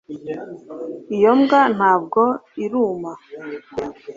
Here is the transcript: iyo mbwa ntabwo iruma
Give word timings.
iyo 1.15 1.31
mbwa 1.39 1.61
ntabwo 1.75 2.21
iruma 2.63 3.11